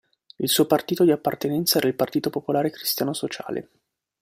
Il 0.37 0.49
suo 0.49 0.65
partito 0.65 1.03
di 1.03 1.11
appartenenza 1.11 1.77
era 1.77 1.87
il 1.87 1.93
Partito 1.93 2.31
Popolare 2.31 2.71
Cristiano 2.71 3.13
Sociale. 3.13 3.69